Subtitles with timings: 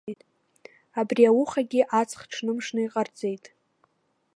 [0.99, 3.45] Абри аухагьы аҵх ҽнымшны иҟарҵеит!